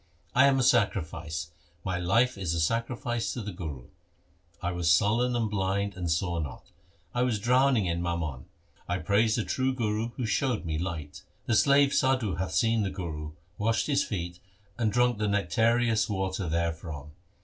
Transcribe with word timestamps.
I 0.33 0.47
am 0.47 0.57
a 0.57 0.63
sacrifice, 0.63 1.51
my 1.83 1.99
life 1.99 2.35
is 2.35 2.55
a 2.55 2.59
sacrifice 2.59 3.31
to 3.33 3.41
the 3.43 3.51
Guru. 3.51 3.85
I 4.59 4.71
was 4.71 4.89
sullen, 4.89 5.35
and 5.35 5.47
blind, 5.47 5.93
and 5.95 6.09
saw 6.09 6.39
not; 6.39 6.71
I 7.13 7.21
was 7.21 7.37
drowning 7.39 7.85
in 7.85 8.01
mammon. 8.01 8.45
I 8.89 8.97
praise 8.97 9.35
the 9.35 9.43
true 9.45 9.75
Guru 9.75 10.07
Who 10.17 10.25
showed 10.25 10.65
me 10.65 10.79
light. 10.79 11.21
The 11.45 11.53
slave 11.53 11.93
Sadhu 11.93 12.37
hath 12.37 12.53
seen 12.53 12.81
the 12.81 12.89
Guru, 12.89 13.33
Washed 13.59 13.85
his 13.85 14.03
feet 14.03 14.39
and 14.75 14.91
drunk 14.91 15.19
the 15.19 15.27
nectareous 15.27 16.09
water 16.09 16.49
there 16.49 16.73
from. 16.73 17.11